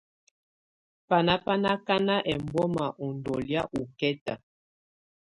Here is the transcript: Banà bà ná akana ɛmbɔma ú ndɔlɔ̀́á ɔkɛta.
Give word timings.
Banà 1.07 1.33
bà 1.43 1.53
ná 1.63 1.69
akana 1.75 2.15
ɛmbɔma 2.31 2.85
ú 3.03 3.07
ndɔlɔ̀́á 3.17 3.61
ɔkɛta. 3.79 4.33